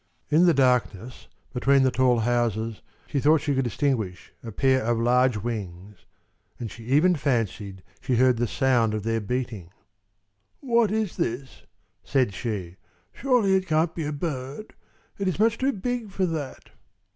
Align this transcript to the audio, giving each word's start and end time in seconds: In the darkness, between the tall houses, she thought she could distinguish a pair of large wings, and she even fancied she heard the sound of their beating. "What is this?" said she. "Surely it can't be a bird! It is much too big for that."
In 0.29 0.47
the 0.47 0.53
darkness, 0.55 1.27
between 1.53 1.83
the 1.83 1.91
tall 1.91 2.21
houses, 2.21 2.81
she 3.05 3.19
thought 3.19 3.39
she 3.41 3.53
could 3.53 3.65
distinguish 3.65 4.33
a 4.43 4.51
pair 4.51 4.83
of 4.83 4.97
large 4.97 5.37
wings, 5.37 6.07
and 6.59 6.71
she 6.71 6.85
even 6.85 7.15
fancied 7.15 7.83
she 8.01 8.15
heard 8.15 8.37
the 8.37 8.47
sound 8.47 8.95
of 8.95 9.03
their 9.03 9.21
beating. 9.21 9.69
"What 10.59 10.89
is 10.91 11.17
this?" 11.17 11.65
said 12.03 12.33
she. 12.33 12.77
"Surely 13.13 13.53
it 13.53 13.67
can't 13.67 13.93
be 13.93 14.05
a 14.05 14.11
bird! 14.11 14.73
It 15.19 15.27
is 15.27 15.37
much 15.37 15.59
too 15.59 15.71
big 15.71 16.09
for 16.09 16.25
that." 16.25 16.71